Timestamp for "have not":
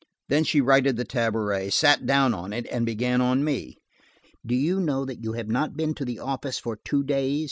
5.33-5.77